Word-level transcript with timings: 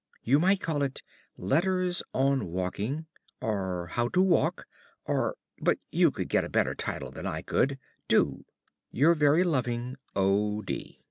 You 0.23 0.39
might 0.39 0.59
call 0.59 0.81
it 0.81 1.03
"Letters 1.37 2.01
on 2.15 2.47
Walking," 2.47 3.05
or 3.39 3.89
"How 3.91 4.07
to 4.07 4.19
Walk," 4.23 4.65
or 5.05 5.35
but 5.59 5.77
you 5.91 6.09
could 6.09 6.27
get 6.27 6.43
a 6.43 6.49
better 6.49 6.73
title 6.73 7.11
than 7.11 7.27
I 7.27 7.43
could. 7.43 7.77
Do! 8.07 8.43
Your 8.89 9.13
very 9.13 9.43
loving, 9.43 9.97
O. 10.15 10.63